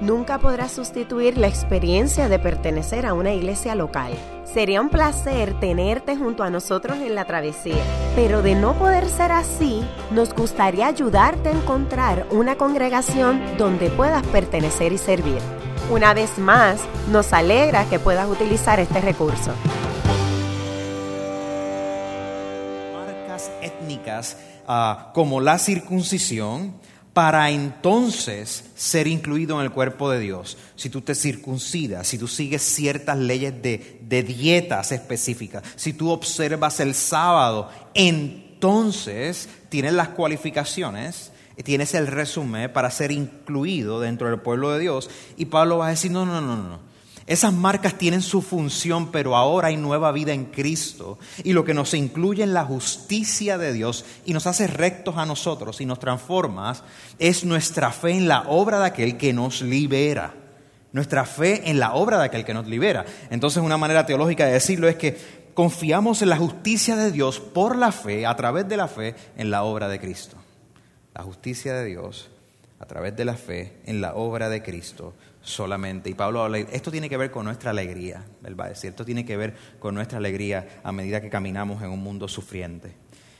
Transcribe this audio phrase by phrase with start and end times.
[0.00, 4.12] nunca podrá sustituir la experiencia de pertenecer a una iglesia local.
[4.44, 7.82] Sería un placer tenerte junto a nosotros en la travesía,
[8.16, 14.26] pero de no poder ser así, nos gustaría ayudarte a encontrar una congregación donde puedas
[14.26, 15.38] pertenecer y servir.
[15.90, 16.80] Una vez más,
[17.10, 19.52] nos alegra que puedas utilizar este recurso.
[22.92, 24.36] Marcas étnicas
[24.66, 26.74] ah, como la circuncisión,
[27.18, 30.56] para entonces ser incluido en el cuerpo de Dios.
[30.76, 36.78] Si tú te circuncidas, si tú sigues ciertas leyes de, dietas específicas, si tú observas
[36.78, 41.32] el sábado, entonces tienes las cualificaciones
[41.64, 45.10] tienes el resumen para ser incluido dentro del pueblo de Dios.
[45.36, 46.87] Y Pablo va a decir, no, no, no, no.
[47.28, 51.18] Esas marcas tienen su función, pero ahora hay nueva vida en Cristo.
[51.44, 55.26] Y lo que nos incluye en la justicia de Dios y nos hace rectos a
[55.26, 56.74] nosotros y nos transforma
[57.18, 60.34] es nuestra fe en la obra de aquel que nos libera.
[60.92, 63.04] Nuestra fe en la obra de aquel que nos libera.
[63.28, 65.18] Entonces una manera teológica de decirlo es que
[65.52, 69.50] confiamos en la justicia de Dios por la fe, a través de la fe, en
[69.50, 70.38] la obra de Cristo.
[71.14, 72.30] La justicia de Dios
[72.80, 75.12] a través de la fe en la obra de Cristo
[75.48, 76.10] solamente.
[76.10, 79.04] Y Pablo habla, esto tiene que ver con nuestra alegría, él va a decir, esto
[79.04, 82.94] tiene que ver con nuestra alegría a medida que caminamos en un mundo sufriente.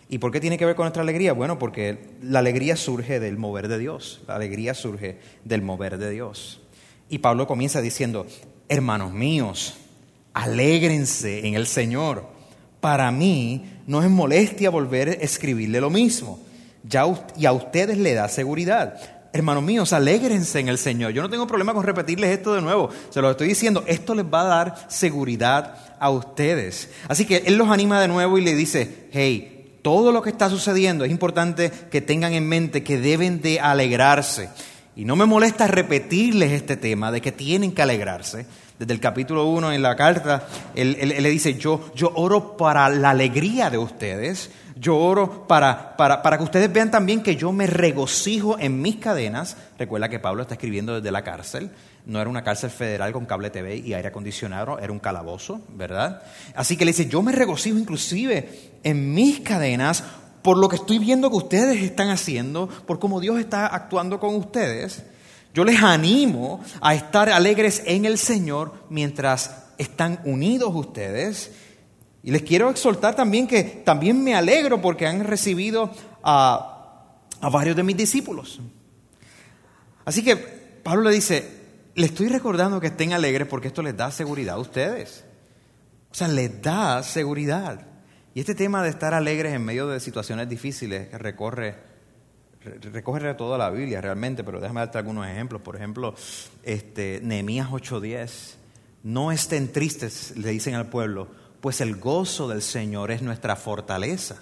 [0.08, 1.34] ¿Y por qué tiene que ver con nuestra alegría?
[1.34, 6.10] Bueno, porque la alegría surge del mover de Dios, la alegría surge del mover de
[6.10, 6.62] Dios.
[7.10, 8.26] Y Pablo comienza diciendo,
[8.68, 9.76] hermanos míos,
[10.32, 12.26] alégrense en el Señor.
[12.80, 16.40] Para mí no es molestia volver a escribirle lo mismo.
[16.84, 17.04] Ya,
[17.36, 21.12] y a ustedes le da seguridad hermanos míos, alégrense en el Señor.
[21.12, 22.90] Yo no tengo problema con repetirles esto de nuevo.
[23.10, 23.84] Se lo estoy diciendo.
[23.86, 26.90] Esto les va a dar seguridad a ustedes.
[27.08, 30.50] Así que Él los anima de nuevo y le dice, hey, todo lo que está
[30.50, 34.48] sucediendo es importante que tengan en mente que deben de alegrarse.
[34.96, 38.46] Y no me molesta repetirles este tema de que tienen que alegrarse.
[38.78, 43.10] Desde el capítulo 1 en la carta, él, le dice, yo, yo oro para la
[43.10, 44.50] alegría de ustedes
[44.80, 49.56] yo oro para, para, que ustedes vean también que yo me regocijo en mis cadenas.
[49.78, 51.70] Recuerda que Pablo está escribiendo desde la cárcel.
[52.06, 56.22] No era una cárcel federal con cable TV y aire acondicionado, era un calabozo, ¿verdad?
[56.54, 60.04] Así que le dice, yo me regocijo inclusive en mis cadenas
[60.42, 64.34] por lo que estoy viendo que ustedes están haciendo, por cómo Dios está actuando con
[64.36, 65.02] ustedes.
[65.52, 71.50] Yo les animo a estar alegres en el Señor mientras están unidos ustedes
[72.22, 75.90] y les quiero exhortar también que también me alegro porque han recibido
[76.22, 78.60] a, varios de mis discípulos.
[80.04, 81.48] Así que Pablo le dice,
[81.94, 85.24] le estoy recordando que estén alegres porque esto les da seguridad a ustedes.
[86.10, 87.86] O sea, les da seguridad.
[88.34, 91.76] Y este tema de estar alegres en medio de situaciones difíciles recorre,
[92.92, 95.62] recoge toda la Biblia realmente, pero déjame darte algunos ejemplos.
[95.62, 96.14] Por ejemplo,
[96.62, 98.56] este, Nehemías 8:10.
[99.04, 101.28] No estén tristes, le dicen al pueblo,
[101.60, 104.36] pues el gozo del Señor es nuestra fortaleza.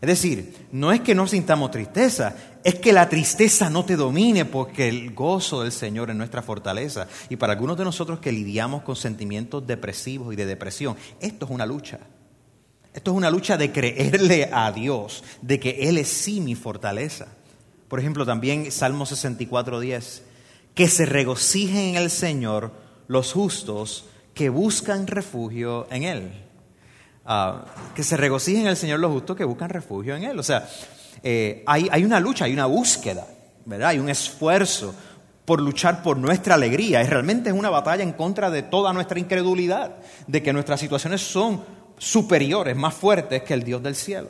[0.00, 4.44] Es decir, no es que no sintamos tristeza, es que la tristeza no te domine
[4.44, 7.06] porque el gozo del Señor es nuestra fortaleza.
[7.30, 11.50] Y para algunos de nosotros que lidiamos con sentimientos depresivos y de depresión, esto es
[11.50, 12.00] una lucha.
[12.92, 17.28] Esto es una lucha de creerle a Dios, de que Él es sí mi fortaleza.
[17.88, 20.20] Por ejemplo, también Salmo 64.10,
[20.74, 22.72] que se regocijen en el Señor
[23.08, 24.04] los justos
[24.34, 26.32] que buscan refugio en Él.
[27.24, 27.64] Ah,
[27.94, 30.38] que se regocijen en el Señor los justos que buscan refugio en Él.
[30.38, 30.68] O sea,
[31.22, 33.26] eh, hay, hay, una lucha, hay una búsqueda,
[33.64, 33.90] ¿verdad?
[33.90, 34.94] Hay un esfuerzo
[35.44, 37.00] por luchar por nuestra alegría.
[37.00, 39.96] Es realmente es una batalla en contra de toda nuestra incredulidad,
[40.26, 41.62] de que nuestras situaciones son
[41.96, 44.28] superiores, más fuertes que el Dios del cielo.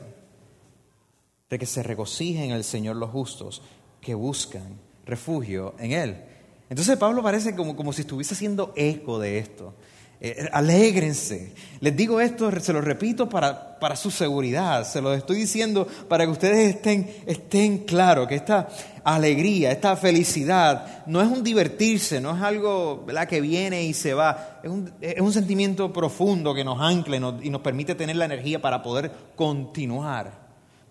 [1.49, 3.63] De que se regocijen en el Señor los justos
[4.01, 6.25] que buscan refugio en Él.
[6.71, 9.75] Entonces Pablo parece como, como si estuviese haciendo eco de esto.
[10.21, 11.53] Eh, alégrense.
[11.81, 16.25] Les digo esto, se lo repito para, para, su seguridad, se lo estoy diciendo para
[16.25, 18.69] que ustedes estén, estén claros que esta
[19.03, 24.61] alegría, esta felicidad no es un divertirse, no es algo que viene y se va,
[24.63, 28.63] es un, es un sentimiento profundo que nos ancla y nos, permite tener la energía
[28.63, 30.33] para poder continuar,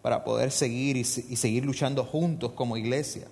[0.02, 3.28] para poder seguir y, y seguir luchando juntos como iglesia.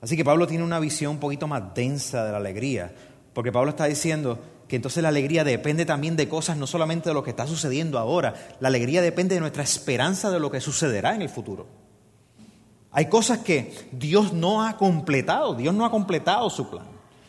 [0.00, 2.94] Así que Pablo tiene una visión un poquito más densa de la alegría.
[3.38, 7.14] Porque Pablo está diciendo que entonces la alegría depende también de cosas, no solamente de
[7.14, 11.14] lo que está sucediendo ahora, la alegría depende de nuestra esperanza de lo que sucederá
[11.14, 11.68] en el futuro.
[12.90, 16.86] Hay cosas que Dios no ha completado, Dios no ha completado su plan.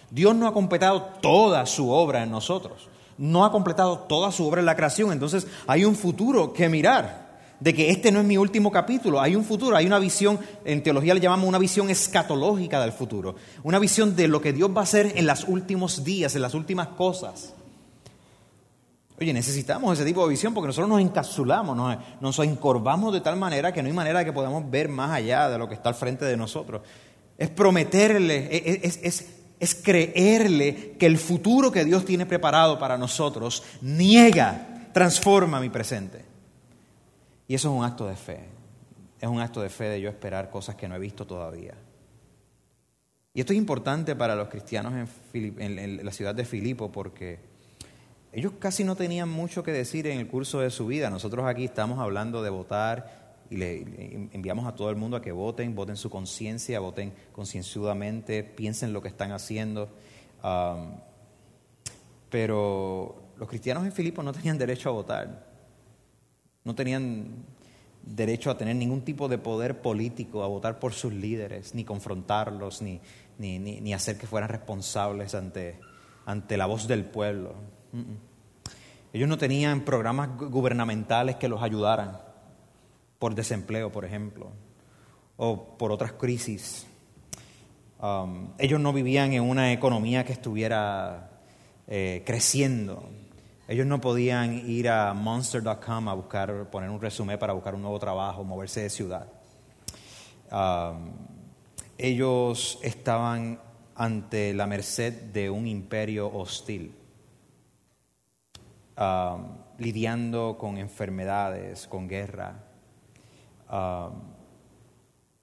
[0.09, 2.89] Dios no ha completado toda su obra en nosotros.
[3.19, 5.11] No ha completado toda su obra en la creación.
[5.11, 7.28] Entonces hay un futuro que mirar.
[7.59, 9.19] De que este no es mi último capítulo.
[9.19, 13.35] Hay un futuro, hay una visión, en teología le llamamos una visión escatológica del futuro.
[13.63, 16.53] Una visión de lo que Dios va a hacer en los últimos días, en las
[16.53, 17.53] últimas cosas.
[19.19, 23.35] Oye, necesitamos ese tipo de visión porque nosotros nos encapsulamos, nos, nos encorvamos de tal
[23.35, 25.95] manera que no hay manera que podamos ver más allá de lo que está al
[25.95, 26.81] frente de nosotros.
[27.37, 28.47] Es prometerle,
[28.81, 29.25] es, es,
[29.59, 36.28] es creerle que el futuro que Dios tiene preparado para nosotros niega, transforma mi presente.
[37.49, 38.41] Y eso es un acto de fe.
[39.19, 41.73] Es un acto de fe de yo esperar cosas que no he visto todavía.
[43.33, 44.93] Y esto es importante para los cristianos
[45.33, 47.39] en, en la ciudad de Filipo porque
[48.31, 51.09] ellos casi no tenían mucho que decir en el curso de su vida.
[51.09, 53.79] Nosotros aquí estamos hablando de votar y le
[54.31, 59.01] enviamos a todo el mundo a que voten, voten su conciencia, voten concienzudamente, piensen lo
[59.01, 59.89] que están haciendo.
[62.29, 65.48] pero los cristianos en Filipo no tenían derecho a votar,
[66.69, 67.25] no tenían
[68.03, 72.83] derecho a tener ningún tipo de poder político, a votar por sus líderes, ni confrontarlos,
[72.83, 73.01] ni,
[73.39, 75.79] ni, ni, hacer que fueran responsables ante,
[76.27, 77.55] ante la voz del pueblo.
[79.11, 82.19] Ellos no tenían programas gubernamentales que los ayudaran
[83.17, 84.51] por desempleo, por ejemplo,
[85.37, 86.85] o por otras crisis.
[87.99, 91.31] Um, ellos no vivían en una economía que estuviera
[91.87, 93.09] eh, creciendo.
[93.69, 97.99] Ellos no podían ir a monster.com a buscar, poner un resumen para buscar un nuevo
[97.99, 99.27] trabajo, moverse de ciudad.
[100.51, 101.11] Um,
[101.95, 103.61] ellos estaban
[103.93, 106.95] ante la merced de un imperio hostil,
[108.97, 112.63] um, lidiando con enfermedades, con guerra,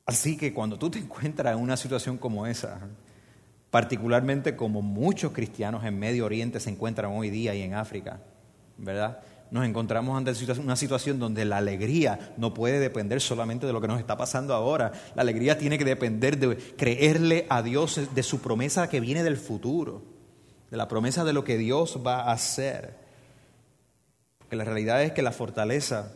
[0.04, 2.88] así que cuando tú te encuentras en una situación como esa,
[3.76, 8.20] particularmente como muchos cristianos en Medio Oriente se encuentran hoy día y en África,
[8.78, 9.20] ¿verdad?
[9.50, 10.32] Nos encontramos ante
[10.62, 14.54] una situación donde la alegría no puede depender solamente de lo que nos está pasando
[14.54, 14.92] ahora.
[15.14, 19.36] La alegría tiene que depender de creerle a Dios de su promesa que viene del
[19.36, 20.02] futuro,
[20.70, 22.96] de la promesa de lo que Dios va a hacer.
[24.38, 26.12] Porque la realidad es que la fortaleza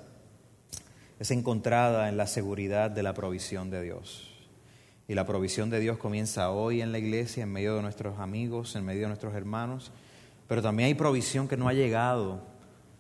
[1.19, 4.30] es encontrada en la seguridad de la provisión de Dios.
[5.11, 8.77] Y la provisión de Dios comienza hoy en la iglesia, en medio de nuestros amigos,
[8.77, 9.91] en medio de nuestros hermanos,
[10.47, 12.41] pero también hay provisión que no ha llegado,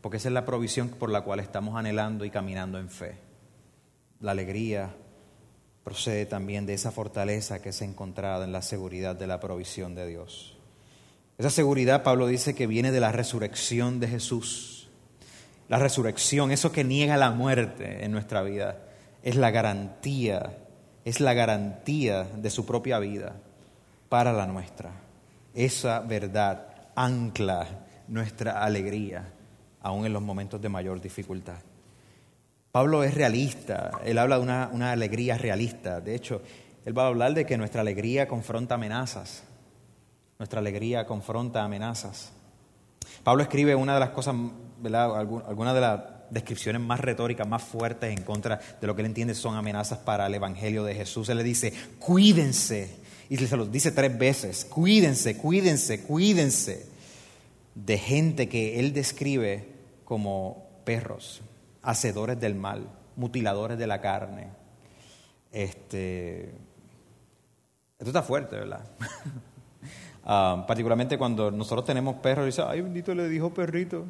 [0.00, 3.14] porque esa es la provisión por la cual estamos anhelando y caminando en fe.
[4.18, 4.90] La alegría
[5.84, 10.08] procede también de esa fortaleza que es encontrada en la seguridad de la provisión de
[10.08, 10.58] Dios.
[11.38, 14.88] Esa seguridad, Pablo dice, que viene de la resurrección de Jesús
[15.68, 18.78] la resurrección, eso que niega la muerte en nuestra vida,
[19.22, 20.58] es la garantía,
[21.04, 23.36] es la garantía de su propia vida
[24.08, 24.90] para la nuestra.
[25.54, 27.66] Esa verdad ancla
[28.08, 29.32] nuestra alegría,
[29.80, 31.58] aún en los momentos de mayor dificultad.
[32.72, 36.00] Pablo es realista, él habla de una, una, alegría realista.
[36.00, 36.42] De hecho,
[36.84, 39.42] él va a hablar de que nuestra alegría confronta amenazas.
[40.38, 42.32] Nuestra alegría confronta amenazas.
[43.24, 44.34] Pablo escribe una de las cosas
[44.82, 46.00] algunas de las
[46.30, 50.26] descripciones más retóricas, más fuertes en contra de lo que él entiende son amenazas para
[50.26, 51.28] el Evangelio de Jesús.
[51.28, 52.96] Él le dice, cuídense,
[53.28, 56.86] y se lo dice tres veces, cuídense, cuídense, cuídense
[57.74, 59.68] de gente que él describe
[60.04, 61.42] como perros,
[61.82, 64.48] hacedores del mal, mutiladores de la carne.
[65.52, 66.52] Este,
[67.98, 68.84] esto está fuerte, ¿verdad?
[70.22, 74.04] Ah, particularmente cuando nosotros tenemos perros y dice, ay, bendito le dijo perrito.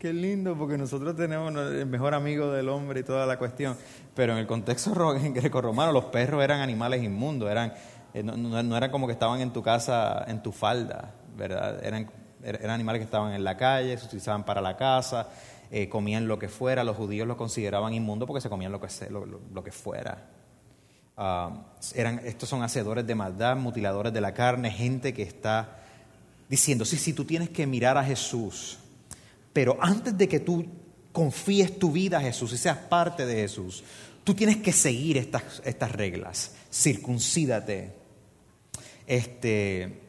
[0.00, 3.76] Qué lindo, porque nosotros tenemos el mejor amigo del hombre y toda la cuestión.
[4.14, 4.94] Pero en el contexto
[5.34, 7.74] greco-romano, los perros eran animales inmundos, eran,
[8.14, 11.84] eh, no, no, era como que estaban en tu casa, en tu falda, ¿verdad?
[11.84, 12.10] Eran,
[12.42, 15.28] eran animales que estaban en la calle, se utilizaban para la casa,
[15.70, 16.82] eh, comían lo que fuera.
[16.82, 20.30] Los judíos lo consideraban inmundo porque se comían lo que, lo, lo, que fuera.
[21.18, 25.76] Ah, eran, estos son hacedores de maldad, mutiladores de la carne, gente que está
[26.48, 28.79] diciendo, sí, sí, tú tienes que mirar a Jesús
[29.52, 30.64] pero antes de que tú
[31.12, 33.82] confíes tu vida a Jesús y seas parte de Jesús,
[34.24, 36.54] tú tienes que seguir estas, estas reglas.
[36.70, 37.92] Circuncídate.
[39.06, 40.00] Este,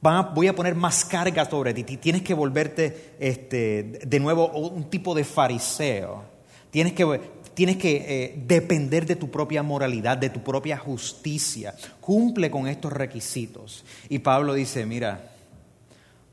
[0.00, 1.96] voy a poner más carga sobre ti.
[1.96, 6.22] Tienes que volverte este, de nuevo un tipo de fariseo.
[6.70, 7.20] Tienes que,
[7.54, 11.74] tienes que eh, depender de tu propia moralidad, de tu propia justicia.
[12.00, 13.84] Cumple con estos requisitos.
[14.08, 15.32] Y Pablo dice, mira,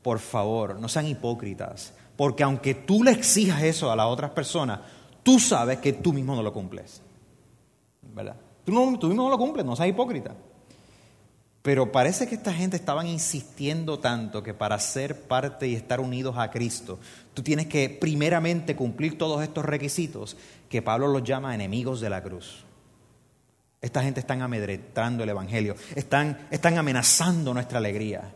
[0.02, 1.92] por favor, no sean hipócritas.
[2.16, 4.80] Porque aunque tú le exijas eso a las otras personas,
[5.22, 7.02] tú sabes que tú mismo no lo cumples.
[8.14, 8.36] ¿Verdad?
[8.64, 10.34] Tú, no, mismo no lo cumples, no seas hipócrita.
[11.62, 16.36] Pero parece que esta gente estaban insistiendo tanto que para ser parte y estar unidos
[16.38, 17.00] a Cristo,
[17.34, 20.36] tú tienes que primeramente cumplir todos estos requisitos
[20.68, 22.64] que Pablo los llama enemigos de la cruz.
[23.80, 28.32] Esta gente están amedrentando el Evangelio, están, están amenazando nuestra alegría.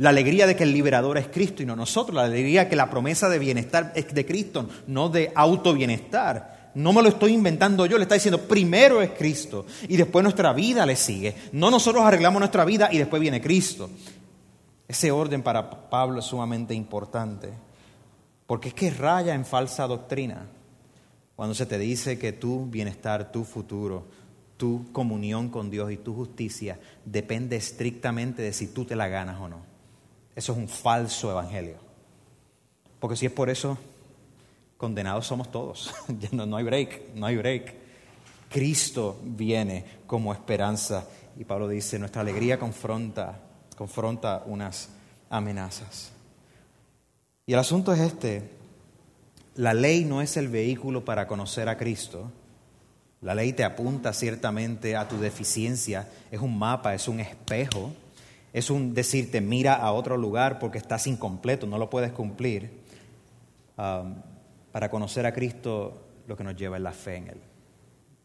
[0.00, 2.76] La alegría de que el liberador es Cristo y no nosotros, la alegría de que
[2.76, 6.70] la promesa de bienestar es de Cristo, no de auto-bienestar.
[6.74, 10.54] No me lo estoy inventando yo, le está diciendo, primero es Cristo y después nuestra
[10.54, 11.34] vida le sigue.
[11.52, 13.90] No nosotros arreglamos nuestra vida y después viene Cristo.
[14.88, 17.50] Ese orden para Pablo es sumamente importante,
[18.46, 20.46] porque es que raya en falsa doctrina
[21.36, 24.06] cuando se te dice que tu bienestar, tu futuro,
[24.56, 29.38] tu comunión con Dios y tu justicia depende estrictamente de si tú te la ganas
[29.38, 29.69] o no.
[30.40, 31.74] Eso es un falso evangelio.
[32.98, 33.76] Porque si es por eso,
[34.78, 35.94] condenados somos todos.
[36.32, 37.74] no, no hay break, no hay break.
[38.48, 41.06] Cristo viene como esperanza.
[41.36, 43.38] Y Pablo dice, nuestra alegría confronta,
[43.76, 44.88] confronta unas
[45.28, 46.10] amenazas.
[47.44, 48.50] Y el asunto es este,
[49.56, 52.32] la ley no es el vehículo para conocer a Cristo.
[53.20, 57.92] La ley te apunta ciertamente a tu deficiencia, es un mapa, es un espejo,
[58.52, 62.80] es un decirte mira a otro lugar porque estás incompleto, no lo puedes cumplir.
[63.76, 64.14] Um,
[64.72, 67.40] para conocer a Cristo lo que nos lleva es la fe en Él.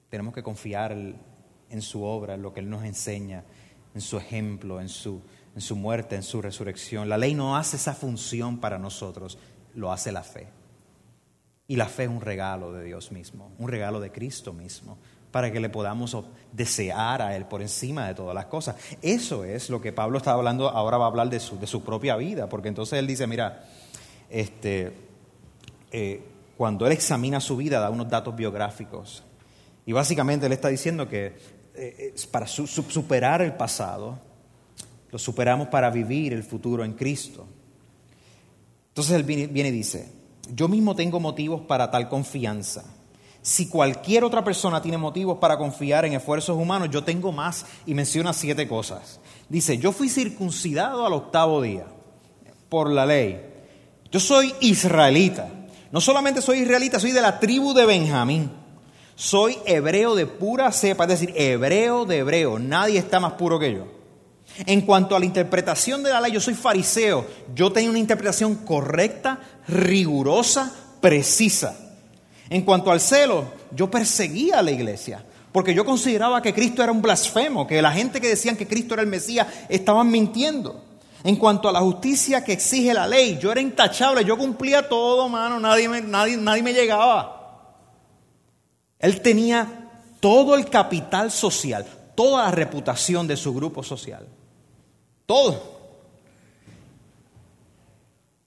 [0.10, 3.44] Tenemos que confiar en su obra, en lo que Él nos enseña,
[3.94, 5.22] en su ejemplo, en su,
[5.56, 7.10] en su muerte, en su resurrección.
[7.10, 9.38] La ley no hace esa función para nosotros,
[9.74, 10.48] lo hace la fe.
[11.68, 14.98] Y la fe es un regalo de Dios mismo, un regalo de Cristo mismo,
[15.36, 16.16] para que le podamos
[16.54, 18.78] desear a Él por encima de todas las cosas.
[19.02, 21.84] Eso es lo que Pablo está hablando, ahora va a hablar de su, de su
[21.84, 23.66] propia vida, porque entonces él dice, mira,
[24.30, 24.94] este,
[25.92, 26.24] eh,
[26.56, 29.24] cuando él examina su vida da unos datos biográficos.
[29.86, 31.36] Y básicamente él está diciendo que
[31.74, 34.18] eh, para superar el pasado,
[35.12, 37.46] lo superamos para vivir el futuro en Cristo.
[38.88, 40.14] Entonces él viene y dice,
[40.54, 42.95] yo mismo tengo motivos para tal confianza.
[43.46, 47.94] Si cualquier otra persona tiene motivos para confiar en esfuerzos humanos, yo tengo más y
[47.94, 49.20] menciona siete cosas.
[49.50, 51.86] Dice, yo fui circuncidado al octavo día
[52.70, 53.40] por la ley.
[54.12, 55.48] Yo soy israelita.
[55.92, 58.50] No solamente soy israelita, soy de la tribu de Benjamín.
[59.14, 62.58] Soy hebreo de pura cepa, es decir, hebreo de hebreo.
[62.58, 63.86] Nadie está más puro que yo.
[64.66, 67.28] En cuanto a la interpretación de la ley, yo soy fariseo.
[67.54, 71.85] Yo tengo una interpretación correcta, rigurosa, precisa.
[72.50, 76.92] En cuanto al celo, yo perseguía a la iglesia, porque yo consideraba que Cristo era
[76.92, 80.84] un blasfemo, que la gente que decían que Cristo era el Mesías estaban mintiendo.
[81.24, 85.28] En cuanto a la justicia que exige la ley, yo era intachable, yo cumplía todo,
[85.28, 87.36] mano, nadie nadie, nadie me llegaba.
[89.00, 94.28] Él tenía todo el capital social, toda la reputación de su grupo social.
[95.26, 95.75] Todo.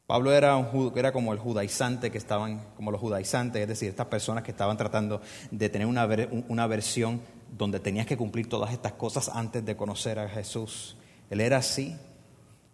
[0.08, 4.06] Pablo era, un, era como el judaizante que estaban, como los judaizantes, es decir, estas
[4.06, 6.08] personas que estaban tratando de tener una,
[6.48, 7.20] una versión
[7.58, 10.96] donde tenías que cumplir todas estas cosas antes de conocer a Jesús.
[11.28, 11.94] Él era así.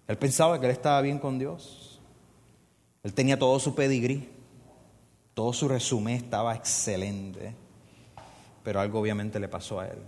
[0.06, 2.00] Él pensaba que él estaba bien con Dios.
[3.02, 4.28] Él tenía todo su pedigrí,
[5.34, 7.52] todo su resumen estaba excelente,
[8.62, 9.98] pero algo obviamente le pasó a él.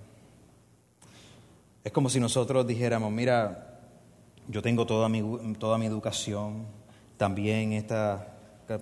[1.83, 3.80] Es como si nosotros dijéramos, mira,
[4.47, 6.75] yo tengo toda mi, toda mi educación,
[7.17, 8.27] también esta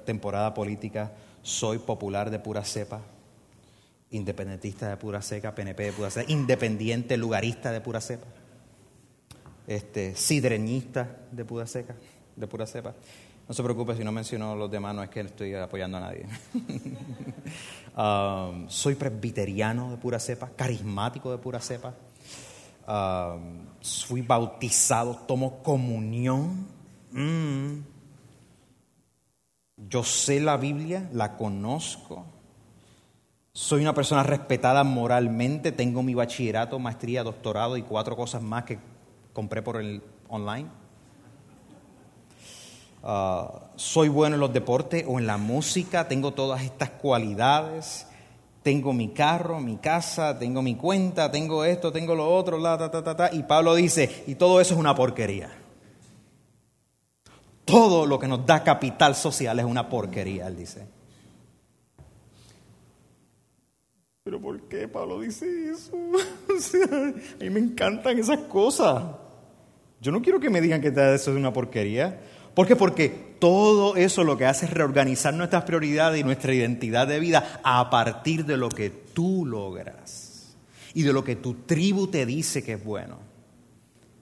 [0.05, 1.13] temporada política
[1.43, 3.01] soy popular de pura cepa,
[4.11, 8.27] independentista de pura cepa, PNP de pura cepa, independiente lugarista de pura cepa,
[9.67, 11.95] este, sidreñista de pura cepa,
[12.37, 12.95] de pura cepa.
[13.47, 16.27] No se preocupe si no menciono los demás, no es que estoy apoyando a nadie.
[17.97, 21.95] Um, soy presbiteriano de pura cepa, carismático de pura cepa
[24.07, 26.67] fui bautizado, tomo comunión.
[27.13, 27.94] Mm.
[29.89, 32.25] Yo sé la Biblia, la conozco.
[33.53, 38.79] Soy una persona respetada moralmente, tengo mi bachillerato, maestría, doctorado y cuatro cosas más que
[39.33, 40.69] compré por el online.
[43.03, 48.07] Ah, soy bueno en los deportes o en la música, tengo todas estas cualidades
[48.65, 52.91] tengo mi carro, mi casa, tengo mi cuenta, tengo esto, tengo lo otro, la, ta,
[52.91, 53.31] ta, ta, ta.
[53.31, 55.51] Y Pablo dice, y todo eso es una porquería.
[57.65, 60.87] Todo lo que nos da capital social es una porquería, él dice.
[64.25, 65.97] Pero ¿por qué Pablo dice eso?
[67.41, 69.05] a mí me encantan esas cosas.
[70.01, 72.21] Yo no quiero que me digan que eso es una porquería.
[72.55, 72.77] ¿Por qué?
[72.77, 77.61] Porque todo eso lo que hace es reorganizar nuestras prioridades y nuestra identidad de vida
[77.65, 80.57] a partir de lo que tú logras.
[80.97, 83.34] y de lo que tu tribu te dice que es bueno.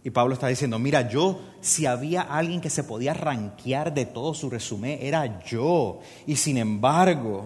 [0.04, 4.34] Y Pablo está diciendo, mira, yo, si había alguien que se podía ranquear de todo
[4.34, 6.00] su resumen, era yo.
[6.26, 7.44] Y sin embargo,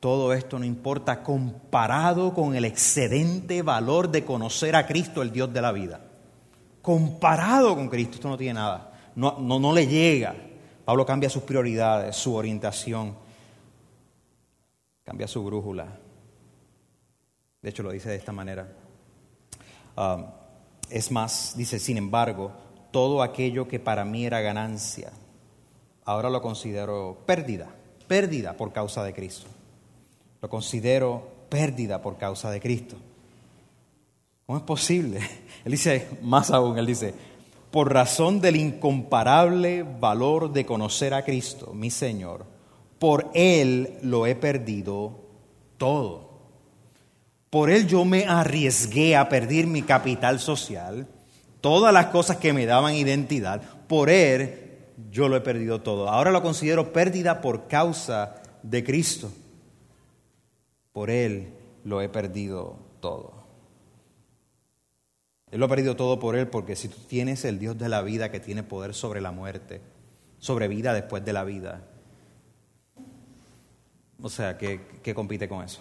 [0.00, 5.52] todo esto no importa comparado con el excedente valor de conocer a Cristo, el Dios
[5.52, 6.00] de la vida.
[6.82, 8.92] Comparado con Cristo, esto no tiene nada.
[9.14, 10.34] No, no, no le llega.
[10.84, 13.14] Pablo cambia sus prioridades, su orientación,
[15.04, 15.86] cambia su brújula.
[17.60, 18.68] De hecho, lo dice de esta manera.
[19.96, 20.24] Um,
[20.90, 22.52] es más, dice, sin embargo,
[22.90, 25.12] todo aquello que para mí era ganancia,
[26.04, 27.68] ahora lo considero pérdida,
[28.06, 29.46] pérdida por causa de Cristo.
[30.40, 32.96] Lo considero pérdida por causa de Cristo.
[34.46, 35.18] ¿Cómo es posible?
[35.64, 37.12] Él dice, más aún, él dice,
[37.70, 42.46] por razón del incomparable valor de conocer a Cristo, mi Señor,
[42.98, 45.12] por Él lo he perdido
[45.76, 46.27] todo
[47.50, 51.06] por él yo me arriesgué a perder mi capital social,
[51.60, 53.62] todas las cosas que me daban identidad.
[53.86, 54.76] Por él
[55.10, 56.08] yo lo he perdido todo.
[56.08, 59.30] Ahora lo considero pérdida por causa de Cristo.
[60.92, 63.32] Por él lo he perdido todo.
[65.50, 68.02] Él lo ha perdido todo por él porque si tú tienes el Dios de la
[68.02, 69.80] vida que tiene poder sobre la muerte,
[70.38, 71.80] sobre vida después de la vida,
[74.20, 75.80] o sea, ¿qué, qué compite con eso?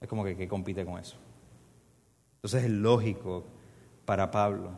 [0.00, 1.16] Es como que, compite con eso.
[2.36, 3.44] Entonces es lógico
[4.04, 4.70] para Pablo,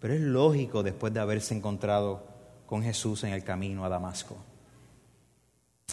[0.00, 2.24] pero es lógico después de haberse encontrado
[2.66, 4.36] con Jesús en el camino a Damasco.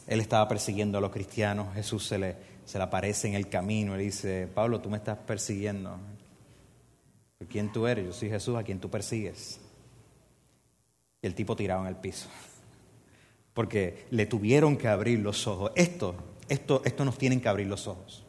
[0.08, 2.36] Él estaba persiguiendo a los cristianos, Jesús se le,
[2.66, 5.98] se le aparece en el camino y dice, Pablo, tú me estás persiguiendo.
[7.50, 8.06] ¿Quién tú eres?
[8.06, 9.60] Yo soy Jesús a quien tú persigues.
[11.22, 12.28] Y el tipo tirado en el piso.
[13.54, 15.72] Porque le tuvieron que abrir los ojos.
[15.76, 16.16] Esto,
[16.48, 18.27] esto, esto nos tienen que abrir los ojos.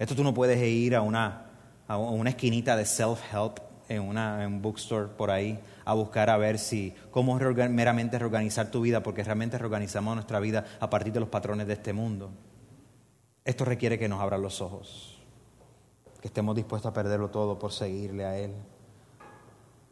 [0.00, 1.50] Esto tú no puedes ir a una,
[1.86, 6.38] a una esquinita de self-help en, una, en un bookstore por ahí a buscar a
[6.38, 11.20] ver si cómo meramente reorganizar tu vida, porque realmente reorganizamos nuestra vida a partir de
[11.20, 12.30] los patrones de este mundo.
[13.44, 15.18] Esto requiere que nos abran los ojos,
[16.22, 18.52] que estemos dispuestos a perderlo todo por seguirle a Él.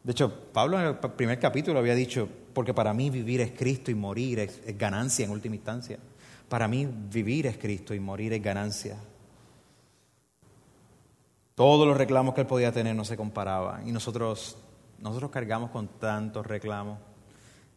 [0.03, 3.91] De hecho, Pablo en el primer capítulo había dicho, porque para mí vivir es Cristo
[3.91, 5.99] y morir es ganancia en última instancia.
[6.47, 8.97] Para mí vivir es Cristo y morir es ganancia.
[11.59, 13.85] Todos los reclamos que él podía tener no se comparaban.
[13.85, 14.55] Y nosotros,
[14.99, 16.99] nosotros cargamos con tantos reclamos.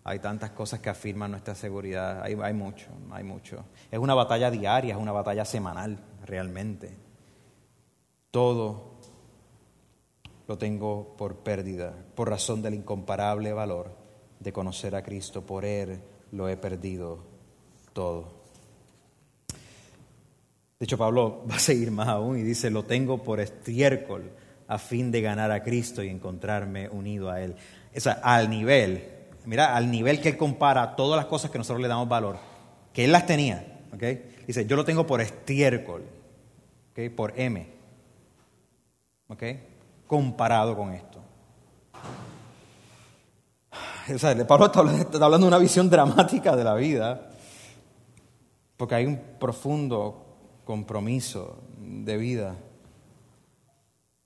[0.05, 2.23] Hay tantas cosas que afirman nuestra seguridad.
[2.23, 3.64] Hay, hay mucho, hay mucho.
[3.90, 6.97] Es una batalla diaria, es una batalla semanal, realmente.
[8.31, 8.99] Todo
[10.47, 13.97] lo tengo por pérdida, por razón del incomparable valor
[14.38, 15.45] de conocer a Cristo.
[15.45, 17.25] Por Él lo he perdido
[17.92, 18.41] todo.
[20.83, 24.33] De hecho, Pablo va a seguir más aún y dice, lo tengo por estiércol
[24.66, 27.55] a fin de ganar a Cristo y encontrarme unido a Él.
[27.97, 29.05] O sea, al nivel,
[29.45, 32.37] mira, al nivel que Él compara todas las cosas que nosotros le damos valor,
[32.92, 33.64] que Él las tenía,
[33.95, 34.03] ¿ok?
[34.45, 36.03] Dice, yo lo tengo por estiércol,
[36.90, 37.14] ¿ok?
[37.14, 37.64] Por M,
[39.29, 39.42] ¿ok?
[40.09, 41.21] Comparado con esto.
[44.12, 47.31] O sea, Pablo está hablando de una visión dramática de la vida,
[48.77, 50.32] porque hay un profundo
[50.64, 52.57] compromiso de vida.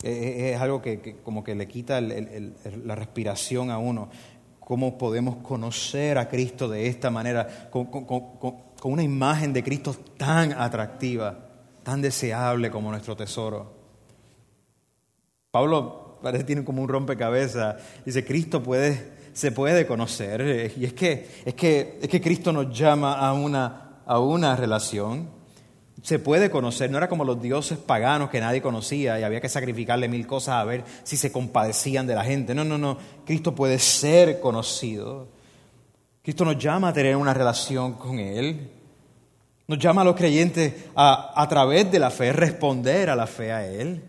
[0.02, 4.08] Es, algo que, como que le quita la respiración a uno.
[4.60, 7.88] ¿Cómo podemos conocer a Cristo de esta manera, con,
[8.82, 11.38] una imagen de Cristo tan atractiva,
[11.82, 13.74] tan deseable como nuestro tesoro?
[15.50, 17.76] Pablo parece que tiene como un rompecabezas.
[18.04, 20.72] Dice, Cristo puede, se puede conocer.
[20.76, 25.35] Y es que, es que, es que Cristo nos llama a una, a una relación
[26.02, 29.48] se puede conocer, no era como los dioses paganos que nadie conocía y había que
[29.48, 32.54] sacrificarle mil cosas a ver si se compadecían de la gente.
[32.54, 35.28] No, no, no, Cristo puede ser conocido.
[36.22, 38.70] Cristo nos llama a tener una relación con Él.
[39.68, 43.52] Nos llama a los creyentes a, a través de la fe, responder a la fe
[43.52, 44.02] a Él.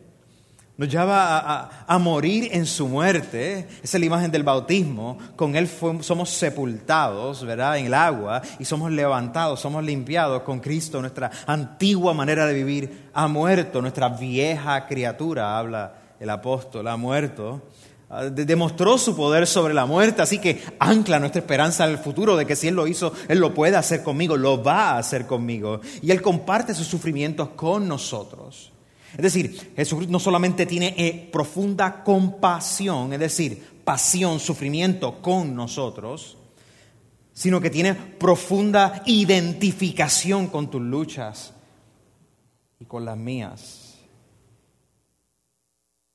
[0.77, 3.67] Nos llama a, morir en su muerte.
[3.81, 5.17] Esa es la imagen del bautismo.
[5.35, 7.79] Con Él somos sepultados, ¿verdad?
[7.79, 11.01] En el agua y somos levantados, somos limpiados con Cristo.
[11.01, 13.81] Nuestra antigua manera de vivir ha muerto.
[13.81, 17.63] Nuestra vieja criatura, habla el apóstol, ha muerto.
[18.11, 22.37] Ah, demostró su poder sobre la muerte, así que ancla nuestra esperanza en el futuro
[22.37, 25.25] de que si Él lo hizo, Él lo puede hacer conmigo, lo va a hacer
[25.25, 25.81] conmigo.
[26.03, 28.73] Y Él comparte sus sufrimientos con nosotros.
[29.15, 36.37] Es decir, Jesucristo no solamente tiene eh, profunda compasión, es decir, pasión, sufrimiento con nosotros,
[37.33, 41.53] sino que tiene profunda identificación con tus luchas
[42.79, 43.99] y con las mías.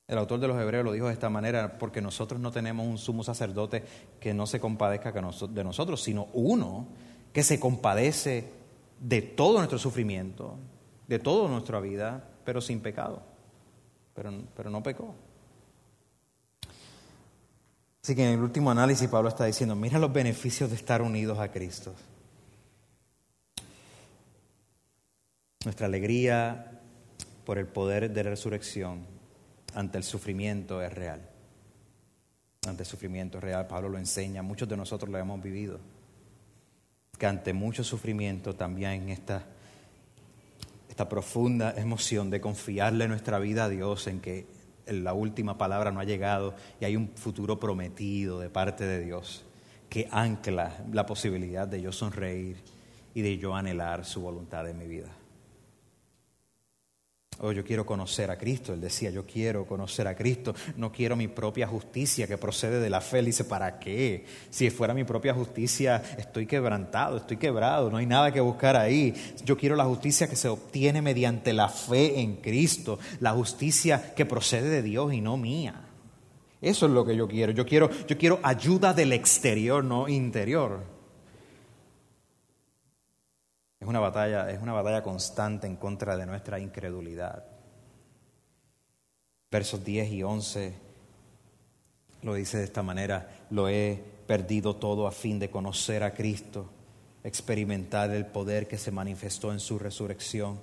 [0.07, 2.99] El autor de los Hebreos lo dijo de esta manera, porque nosotros no tenemos un
[2.99, 3.85] sumo sacerdote
[4.21, 6.89] que no se compadezca de nosotros, sino uno
[7.33, 8.51] que se compadece
[9.01, 10.59] de todo nuestro sufrimiento,
[11.09, 13.23] de toda nuestra vida, pero sin pecado.
[14.15, 15.15] Pero, pero no pecó.
[18.03, 21.39] Así que en el último análisis Pablo está diciendo, mira los beneficios de estar unidos
[21.39, 21.95] a Cristo.
[25.65, 26.81] Nuestra alegría
[27.45, 29.07] por el poder de la resurrección
[29.75, 31.21] ante el sufrimiento es real.
[32.67, 33.69] Ante el sufrimiento es real.
[33.69, 35.79] Pablo lo enseña, muchos de nosotros lo hemos vivido.
[37.17, 39.45] Que ante mucho sufrimiento también esta,
[40.93, 44.45] esta profunda emoción de confiarle nuestra vida a Dios en que
[44.87, 49.43] la última palabra no ha llegado y hay un futuro prometido de parte de Dios
[49.89, 52.59] que ancla la posibilidad de yo sonreír
[53.15, 55.09] y de yo anhelar su voluntad en mi vida.
[57.45, 58.73] Oh, yo quiero conocer a Cristo.
[58.73, 60.55] Él decía, yo quiero conocer a Cristo.
[60.77, 63.19] No quiero mi propia justicia que procede de la fe.
[63.19, 64.25] Él dice, ¿para qué?
[64.49, 69.13] Si fuera mi propia justicia, estoy quebrantado, estoy quebrado, no hay nada que buscar ahí.
[69.45, 74.25] Yo quiero la justicia que se obtiene mediante la fe en Cristo, la justicia que
[74.25, 75.89] procede de Dios y no mía.
[76.61, 77.51] Eso es lo que yo quiero.
[77.51, 80.92] Yo quiero, yo quiero ayuda del exterior, no interior.
[83.83, 87.45] Es una batalla, es una batalla constante en contra de nuestra incredulidad.
[89.51, 90.73] Versos 10 y 11
[92.23, 96.71] lo dice de esta manera, lo he perdido todo a fin de conocer a Cristo,
[97.25, 100.61] experimentar el poder que se manifestó en su resurrección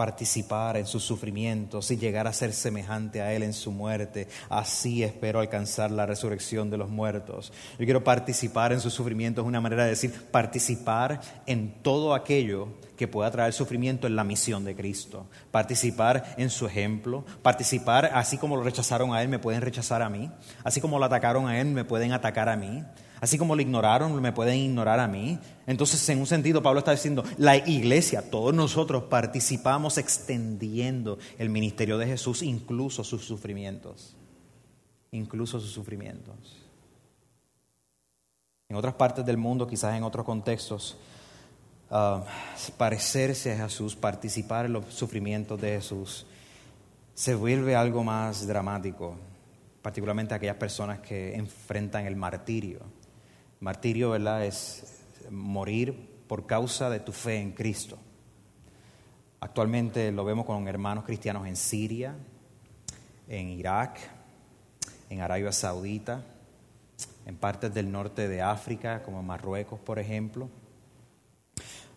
[0.00, 4.28] participar en sus sufrimientos y llegar a ser semejante a Él en su muerte.
[4.48, 7.52] Así espero alcanzar la resurrección de los muertos.
[7.78, 13.08] Yo quiero participar en sus sufrimientos, una manera de decir participar en todo aquello que
[13.08, 15.26] pueda traer sufrimiento en la misión de Cristo.
[15.50, 20.08] Participar en su ejemplo, participar así como lo rechazaron a Él, me pueden rechazar a
[20.08, 20.30] mí,
[20.64, 22.84] así como lo atacaron a Él, me pueden atacar a mí.
[23.20, 25.38] Así como lo ignoraron, me pueden ignorar a mí.
[25.66, 31.98] Entonces, en un sentido, Pablo está diciendo, la iglesia, todos nosotros participamos extendiendo el ministerio
[31.98, 34.16] de Jesús, incluso sus sufrimientos.
[35.12, 36.34] Incluso sus sufrimientos.
[38.70, 40.96] En otras partes del mundo, quizás en otros contextos,
[41.90, 42.24] ah,
[42.78, 46.24] parecerse a Jesús, participar en los sufrimientos de Jesús,
[47.12, 49.16] se vuelve algo más dramático,
[49.82, 52.99] particularmente aquellas personas que enfrentan el martirio
[53.60, 54.44] Martirio, ¿verdad?
[54.46, 57.98] Es morir por causa de tu fe en Cristo.
[59.40, 62.14] Actualmente lo vemos con hermanos cristianos en Siria,
[63.28, 63.98] en Irak,
[65.10, 66.24] en Arabia Saudita,
[67.26, 70.48] en partes del norte de África, como Marruecos, por ejemplo,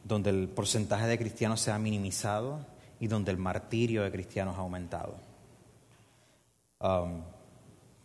[0.03, 2.65] donde el porcentaje de cristianos se ha minimizado
[2.99, 5.15] y donde el martirio de cristianos ha aumentado.
[6.79, 7.23] Um,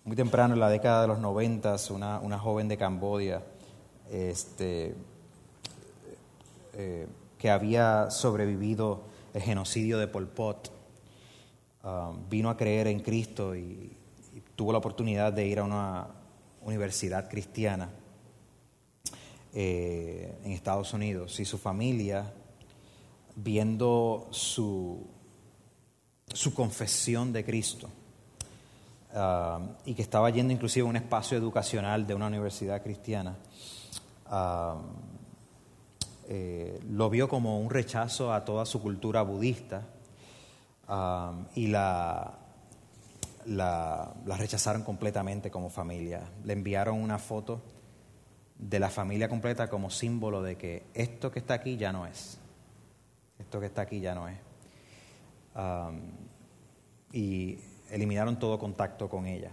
[0.08, 3.42] muy temprano, en la década de los noventas, una, una joven de Camboya
[4.10, 4.94] este,
[6.72, 9.02] eh, que había sobrevivido
[9.34, 10.72] el genocidio de Pol Pot,
[11.84, 13.94] um, vino a creer en Cristo y,
[14.56, 16.06] tuvo la oportunidad de ir a una
[16.62, 17.90] universidad cristiana
[19.52, 21.38] eh, en Estados Unidos.
[21.38, 22.32] Y su familia,
[23.36, 25.06] viendo su,
[26.32, 27.90] su confesión de Cristo,
[29.10, 33.36] Um, y que estaba yendo inclusive a un espacio educacional de una universidad cristiana,
[34.30, 34.82] um,
[36.28, 39.82] eh, lo vio como un rechazo a toda su cultura budista
[40.88, 42.38] um, y la,
[43.46, 46.28] la, la, rechazaron completamente como familia.
[46.44, 47.62] Le enviaron una foto
[48.58, 52.38] de la familia completa como símbolo de que esto que está aquí ya no es.
[53.38, 54.38] Esto que está aquí ya no es.
[57.12, 57.58] y
[57.90, 59.50] eliminaron todo contacto con ella.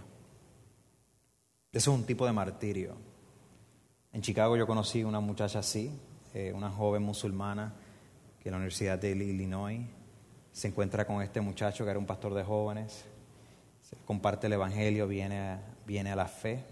[1.72, 2.96] Eso es un tipo de martirio.
[4.12, 5.90] En Chicago yo conocí una muchacha así,
[6.32, 7.74] eh, una joven musulmana
[8.40, 9.86] que en la Universidad de Illinois
[10.52, 13.04] se encuentra con este muchacho que era un pastor de jóvenes,
[14.06, 16.64] comparte el Evangelio, viene a, viene a la fe.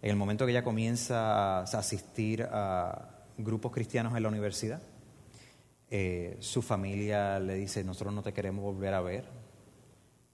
[0.00, 4.80] En el momento que ella comienza a asistir a grupos cristianos en la universidad,
[5.90, 9.37] eh, su familia le dice, nosotros no te queremos volver a ver,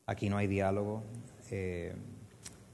[0.06, 1.02] aquí no hay diálogo,
[1.50, 1.94] eh,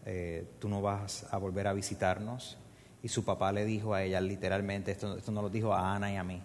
[0.04, 2.56] eh, tú no vas a volver a visitarnos.
[3.02, 6.12] Y su papá le dijo a ella literalmente, esto, esto no lo dijo a Ana
[6.12, 6.42] y a mí,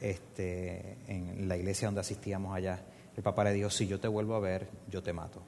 [0.00, 2.80] este, en la iglesia donde asistíamos allá,
[3.16, 5.42] el papá le dijo, si yo te vuelvo a ver, yo te mato.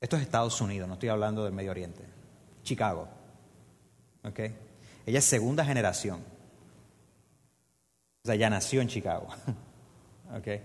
[0.00, 2.04] Esto es Estados Unidos, no estoy hablando del Medio Oriente.
[2.62, 3.08] Chicago.
[4.24, 4.54] ¿Okay?
[5.06, 6.20] Ella es segunda generación.
[8.22, 9.28] O sea, ella nació en Chicago.
[10.38, 10.62] ¿Okay?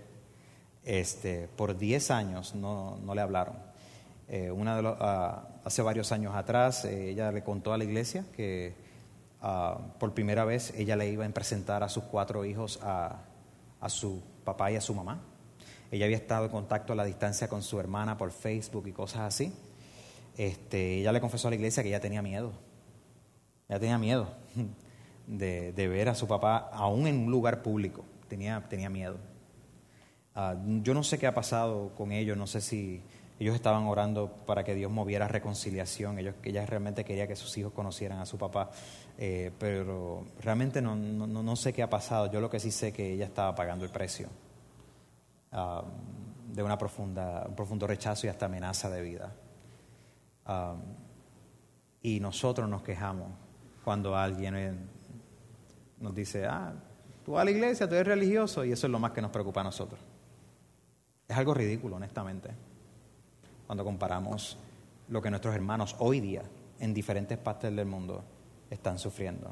[0.84, 3.56] Este, por 10 años no, no le hablaron.
[4.28, 8.74] Eh, una ah, hace varios años atrás, eh, ella le contó a la iglesia que
[9.40, 13.22] ah, por primera vez ella le iba a presentar a sus cuatro hijos a,
[13.80, 15.20] a su papá y a su mamá.
[15.90, 19.20] Ella había estado en contacto a la distancia con su hermana por Facebook y cosas
[19.20, 19.52] así.
[20.36, 22.52] Este, ella le confesó a la iglesia que ella tenía miedo.
[23.68, 24.28] Ella tenía miedo
[25.26, 28.04] de, de ver a su papá aún en un lugar público.
[28.28, 29.16] Tenía, tenía miedo.
[30.34, 33.00] Ah, yo no sé qué ha pasado con ellos, no sé si
[33.38, 37.72] ellos estaban orando para que Dios moviera reconciliación, ellos, ella realmente quería que sus hijos
[37.72, 38.70] conocieran a su papá,
[39.16, 42.92] eh, pero realmente no, no, no, sé qué ha pasado, yo lo que sí sé
[42.92, 44.28] que ella estaba pagando el precio
[45.52, 45.84] ah,
[46.52, 49.32] de una profunda, un profundo rechazo y hasta amenaza de vida.
[50.46, 50.74] Ah,
[52.02, 53.28] y nosotros nos quejamos
[53.84, 54.88] cuando alguien
[56.00, 56.74] nos dice, ah,
[57.24, 59.30] tú vas a la iglesia, tú eres religioso, y eso es lo más que nos
[59.30, 60.00] preocupa a nosotros.
[61.28, 62.50] Es algo ridículo, honestamente,
[63.66, 64.58] cuando comparamos
[65.08, 66.42] lo que nuestros hermanos hoy día
[66.80, 68.24] en diferentes partes del mundo
[68.70, 69.50] están sufriendo.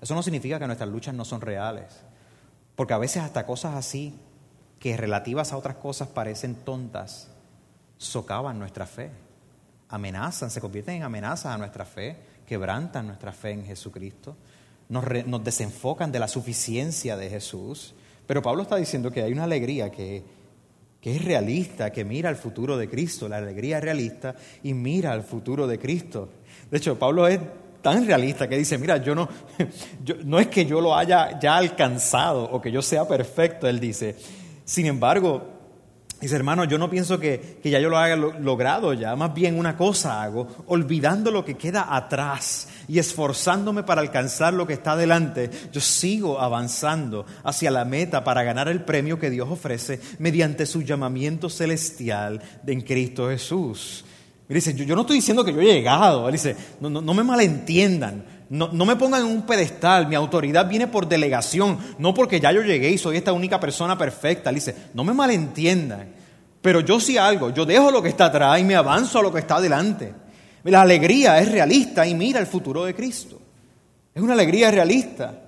[0.00, 2.02] Eso no significa que nuestras luchas no son reales,
[2.74, 4.14] porque a veces hasta cosas así,
[4.78, 7.30] que relativas a otras cosas parecen tontas,
[7.96, 9.10] socavan nuestra fe,
[9.88, 14.36] amenazan, se convierten en amenazas a nuestra fe, quebrantan nuestra fe en Jesucristo,
[14.88, 17.94] nos, nos desenfocan de la suficiencia de Jesús.
[18.26, 20.22] Pero Pablo está diciendo que hay una alegría que
[21.06, 23.28] que es realista, que mira al futuro de Cristo.
[23.28, 26.30] La alegría es realista y mira al futuro de Cristo.
[26.68, 27.38] De hecho, Pablo es
[27.80, 29.28] tan realista que dice, mira, yo no,
[30.24, 34.16] no es que yo lo haya ya alcanzado o que yo sea perfecto, él dice.
[34.64, 35.55] Sin embargo,
[36.20, 39.76] Dice, hermano, yo no pienso que, ya yo lo haya logrado ya, más bien una
[39.76, 45.50] cosa hago, olvidando lo que queda atrás y esforzándome para alcanzar lo que está adelante,
[45.70, 50.80] yo sigo avanzando hacia la meta para ganar el premio que Dios ofrece mediante su
[50.80, 54.02] llamamiento celestial en Cristo Jesús.
[54.48, 58.24] dice, yo, no estoy diciendo que yo he llegado, él dice, no, no, me malentiendan,
[58.48, 62.52] no, no, me pongan en un pedestal, mi autoridad viene por delegación, no porque ya
[62.52, 64.50] yo llegué y soy esta única persona perfecta.
[64.50, 66.08] Él dice, no me malentiendan,
[66.62, 69.32] pero yo sí algo, yo dejo lo que está atrás y me avanzo a lo
[69.32, 70.14] que está adelante.
[70.64, 73.40] La alegría es realista y mira el futuro de Cristo.
[74.14, 75.42] Es una alegría realista.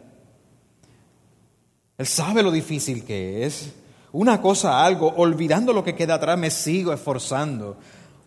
[1.96, 3.72] Él sabe lo difícil que es.
[4.12, 7.76] Una cosa, algo, olvidando lo que queda atrás, me sigo esforzando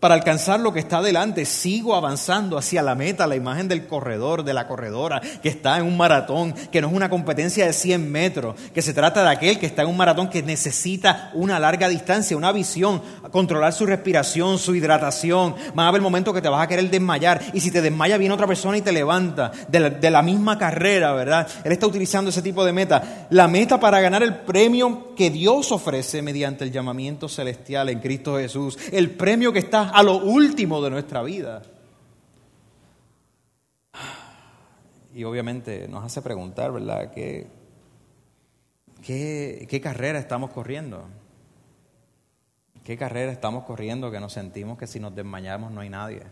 [0.01, 4.43] para alcanzar lo que está delante, sigo avanzando hacia la meta, la imagen del corredor,
[4.43, 8.11] de la corredora, que está en un maratón, que no es una competencia de 100
[8.11, 11.87] metros, que se trata de aquel que está en un maratón que necesita una larga
[11.87, 12.99] distancia, una visión,
[13.31, 15.53] controlar su respiración, su hidratación.
[15.77, 18.33] Va a haber momento que te vas a querer desmayar, y si te desmaya viene
[18.33, 21.47] otra persona y te levanta de la, de la misma carrera, ¿verdad?
[21.63, 23.27] Él está utilizando ese tipo de meta.
[23.29, 28.37] La meta para ganar el premio que Dios ofrece mediante el llamamiento celestial en Cristo
[28.37, 31.61] Jesús, el premio que está a lo último de nuestra vida.
[35.13, 37.11] Y obviamente nos hace preguntar, ¿verdad?
[37.11, 37.47] ¿Qué,
[39.03, 41.05] qué, carrera estamos corriendo?
[42.83, 46.23] ¿Qué carrera estamos corriendo que nos sentimos que si nos desmayamos no hay nadie?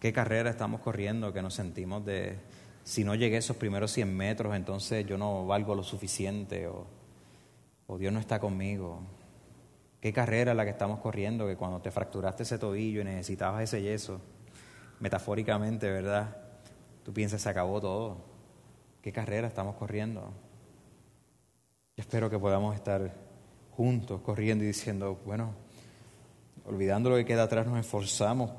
[0.00, 2.38] ¿Qué carrera estamos corriendo que nos sentimos de
[2.84, 6.86] si no llegué esos primeros 100 metros entonces yo no valgo lo suficiente o,
[7.88, 9.00] o Dios no está conmigo?
[10.06, 11.48] ¿Qué carrera la que estamos corriendo?
[11.48, 14.20] Que cuando te fracturaste ese tobillo y necesitabas ese yeso,
[15.00, 16.36] metafóricamente, ¿verdad?
[17.02, 18.18] Tú piensas, se acabó todo.
[19.02, 20.32] ¿Qué carrera estamos corriendo?
[21.96, 23.16] Yo espero que podamos estar
[23.72, 25.54] juntos corriendo y diciendo, bueno,
[26.66, 28.52] olvidando lo que queda atrás, nos esforzamos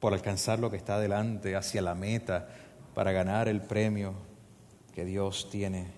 [0.00, 2.48] por alcanzar lo que está adelante, hacia la meta,
[2.94, 4.14] para ganar el premio
[4.94, 5.88] que Dios tiene,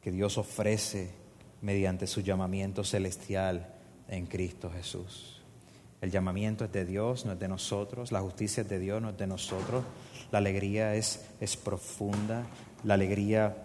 [0.00, 1.12] que Dios ofrece
[1.60, 3.71] mediante su llamamiento celestial
[4.12, 5.40] en Cristo Jesús.
[6.00, 8.12] El llamamiento es de Dios, no es de nosotros.
[8.12, 9.84] La justicia es de Dios, no es de nosotros.
[10.30, 12.44] La alegría es, es profunda.
[12.84, 13.56] La alegría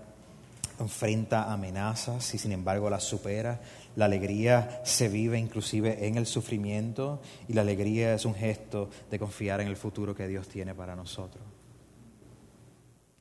[0.80, 3.60] enfrenta amenazas y sin embargo las supera.
[3.96, 9.20] La alegría se vive inclusive en el sufrimiento y la alegría es un gesto de
[9.20, 11.44] confiar en el futuro que Dios tiene para nosotros.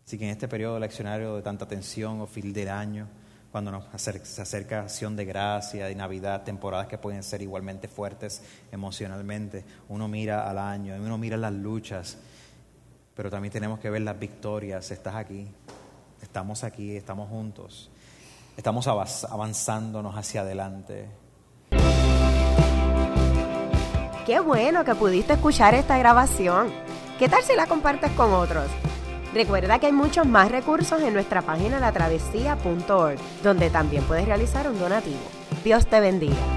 [0.06, 3.08] Así que en este periodo leccionario de tanta tensión o fin del año,
[3.56, 8.42] cuando nos se acerca acción de gracia, de Navidad, temporadas que pueden ser igualmente fuertes
[8.70, 9.64] emocionalmente.
[9.88, 12.18] Uno mira al año, uno mira las luchas,
[13.14, 14.90] pero también tenemos que ver las victorias.
[14.90, 15.48] Estás aquí,
[16.20, 17.88] estamos aquí, estamos juntos,
[18.58, 21.06] estamos avanzándonos hacia adelante.
[24.26, 26.70] Qué bueno que pudiste escuchar esta grabación.
[27.18, 28.66] ¿Qué tal si la compartes con otros?
[29.36, 34.78] Recuerda que hay muchos más recursos en nuestra página latravesía.org, donde también puedes realizar un
[34.78, 35.20] donativo.
[35.62, 36.55] Dios te bendiga.